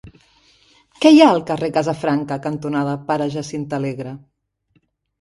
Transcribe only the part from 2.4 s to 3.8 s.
cantonada Pare Jacint